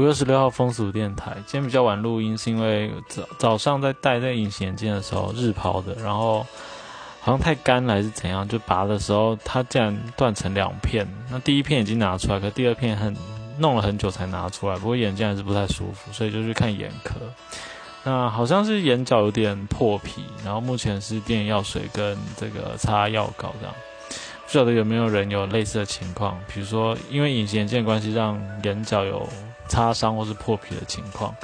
[0.00, 6.38] 五月十六号风俗电台，今天比较晚录音，是因为早早上在戴这隐形眼镜的时候日抛的，然后
[7.20, 11.06] 好像太干了还是怎样，就拔的时候它竟然断成两片。
[11.30, 13.14] 那第一片已经拿出来，可第二片很
[13.58, 17.16] 弄了很久才拿出来， 不过眼睛还是不太舒服，所以就去看眼科。
[18.02, 23.74] 那好像是眼角有点破皮，然后目前是垫药水跟这个擦药膏这样。
[24.46, 29.28] 不晓得有没有人有类似的情况，比如说因为隐形眼镜关系让眼角有
[29.70, 31.34] 擦伤或是破皮的情况，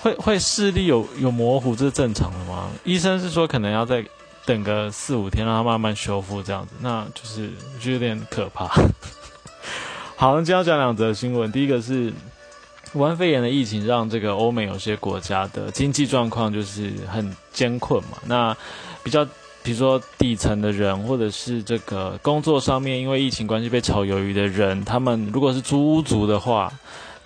[0.00, 2.68] 会会视力有有模糊，这是正常的吗？
[2.84, 4.04] 医生是说可能要再
[4.44, 8.66] 等个四五天，让它慢慢修复这样子，那就是就有点可怕。
[10.14, 12.12] 好，那今天要讲两则新闻，第一个是
[12.92, 18.56] 武汉肺炎的疫情让这个欧美有些国家的经济状况就是很艰困嘛，那
[19.02, 19.26] 比较。
[19.62, 26.72] 比如说底层的人，或者是这个工作上面因为疫情关系被炒鱿鱼的人，他们如果是租屋族的话，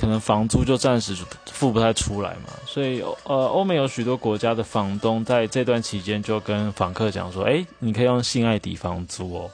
[0.01, 1.15] 可能房租就暂时
[1.53, 2.55] 付不太出来嘛。
[2.65, 9.51] 所以，呃，欧美有许多国家的房东在这段期间就跟房客讲说：“哎，你可以用性爱抵房租哦。”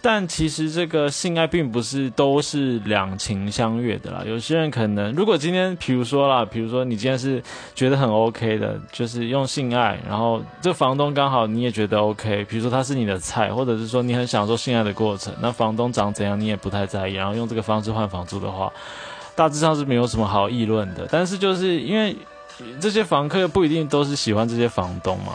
[0.00, 4.22] 但其实这个性爱并不是都是两情相悦的啦。
[4.24, 7.42] 有些人可能，如果今天，比如说啦，比如说你今天是
[7.74, 18.72] 觉得很 OK 的，就是用性爱，然后这房东刚好你也觉得 OK，比如说他是你的菜，或者是说你很享受性爱的过程，那房东长怎样你也不太在意，然后用这个方式换房租的话，
[19.38, 21.06] 大致上是没有什么好议论的。
[21.08, 22.16] 但是就是因为
[22.80, 25.34] 这些房客不一定都是喜欢这些房东嘛。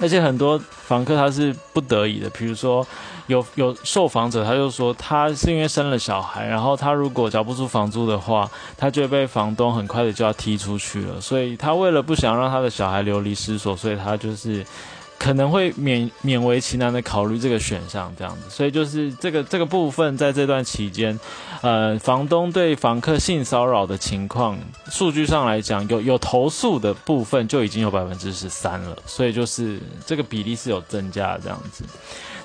[0.00, 2.84] 而且很多房客他是不得已的，比如说
[3.28, 14.66] 有有受访者，他就说他是因为生了小孩，然后他如果交不出房租的话，他就会被房东很快的就要踢出去了，所以他为了不想让他的小孩流离失所，所以他就是。
[15.18, 21.18] 可能会勉勉为其难的考虑这个选项，这样子，所以就是这个这个部分在这段期间，
[21.60, 24.58] 呃，房东对房客性骚扰的情况，
[24.90, 31.84] 数据上来讲，有有投诉的部分就已经有百分之十三了，所以就是这个比例是有增加这样子。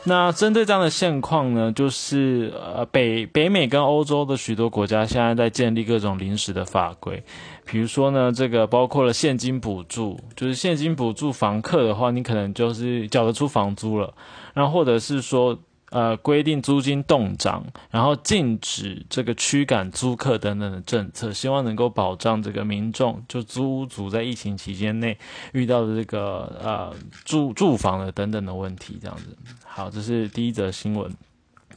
[0.05, 7.23] 那针对这样的现况呢，就是呃北北美跟欧洲的许多国家现在在建立各种临时的法规。
[7.65, 14.13] 比如说呢，这个包括了现金补助，就是现金补助房客的话，你可能就是缴得出房租了。
[14.53, 15.57] 然后或者是说，
[15.93, 25.15] 呃，规定租金动涨，然后禁止这个驱赶租客等等的政策，希望能够保障这个民众就租屋族在疫情期间内
[25.51, 29.37] 遇到的这个呃住住房的等等的问题，这样子。
[29.63, 31.11] 好，这是第一则新闻。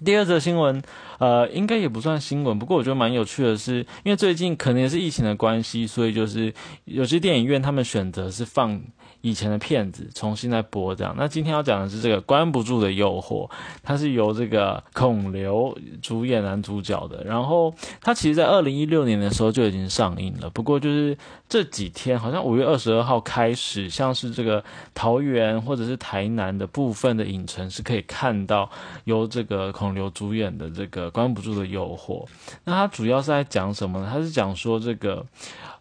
[0.02, 0.82] 第二则新闻，
[1.18, 6.52] 呃，应该也不算新闻，不过我觉得蛮有趣的是，因为最近可能也是疫情的关系，所以就是
[6.86, 8.80] 有些电影院他们选择是放。
[9.20, 11.14] 以前的片子重新在播，这样。
[11.18, 13.48] 那今天要讲的是这个《关不住的诱惑》，
[13.82, 17.24] 它是由这个孔刘主演男主角的。
[17.24, 20.48] 然后它其实，在二零一六年的时候就已经上映了。
[20.50, 21.16] 不过就是
[21.48, 24.62] 这几天，好像五月二十二号开始，像是这个
[24.94, 28.70] 桃园或者是台南的部分的影城是可以看到
[29.04, 32.24] 由这个孔刘主演的这个《关不住的诱惑》。
[32.64, 34.08] 那它主要是在讲什么呢？
[34.12, 35.26] 它是讲说这个，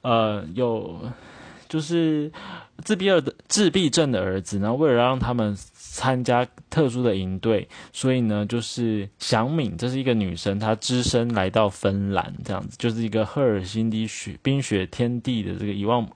[0.02, 1.00] 呃，有。
[1.68, 2.32] 就是
[2.84, 16.08] 自闭儿的自闭症的儿子，然后为了让他们参加特殊的营队，所以呢，就是祥敏，这是一个女生，她只身来到芬兰，这样子，就是一个赫尔辛基雪冰雪天地的这个一望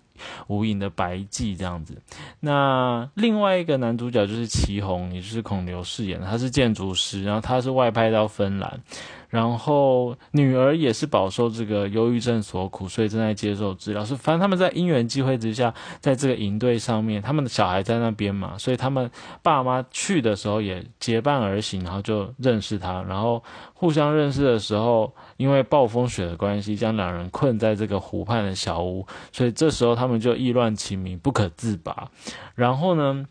[0.47, 2.01] 无垠的白寂这样子。
[2.41, 8.81] 那另外一个男主角就是祁红，也就是孔刘饰演的，他是建筑师，然后他是外派到芬兰。
[9.29, 14.03] 然后女儿也是饱受这个忧郁症所苦，所以正在接受治疗。
[14.03, 19.09] 是反正他们在因缘机会之下，在这个营队上面，他们的小孩在那边嘛，所以他们
[19.44, 23.03] 爸妈去的时候也结伴而行，然后就认识他。
[23.03, 23.44] 然后
[23.75, 32.09] 互相认识的时候，因为暴风雪的关系，将两人困在这个湖畔的小屋，所以这时候他们就意乱情迷，不可自拔。
[32.56, 33.23] 然后呢，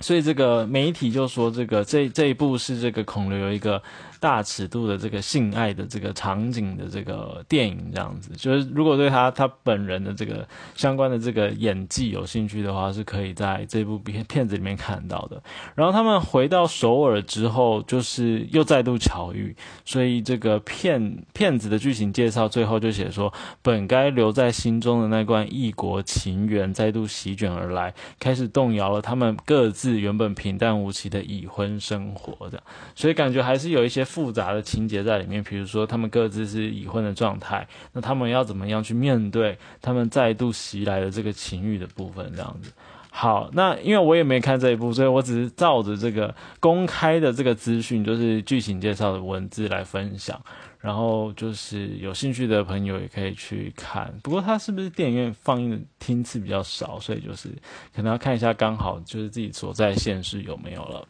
[0.00, 3.82] 所以这个媒体就说，这个这这一部是这个孔刘有一个。
[4.20, 15.40] 大尺度的这个性爱的这个场景的这个电影这样子，就是如果对他他本人的这个相关的这个演技有兴趣的话，是可以在这部片片子里面看到的。
[15.76, 19.54] 然后他们回到首尔之后，就是又再度巧遇，
[19.84, 23.32] 所以这个片片子的剧情介绍最后就写说，
[23.62, 32.60] 本该留在心中的那段异国情缘再度席卷而来，开始动摇了他们各自原本平淡无奇的已婚生活的，
[32.96, 34.07] 所以感觉还是有一些。
[34.08, 42.32] 复杂的情节在里面，比如说他们各自是已婚的状态，那他们要怎么样去面对他们再度袭来的这个情欲的部分？
[42.34, 42.72] 这样子。
[43.10, 50.40] 好，那因为我也没看这一部，所以我只是照着这个公开的这个资讯，就是剧情介绍的文字来分享。
[50.80, 54.14] 然后就是有兴趣的朋友也可以去看。
[54.22, 57.48] 不过它是不是电影院放映的厅次比较少，所以就是
[57.92, 61.04] 可能要看一下，刚好就是自己所在县市有没有了。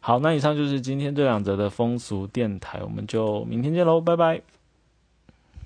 [0.00, 4.40] 好，那以上就是今天这两则的风俗电台，我们就明天见喽，拜拜。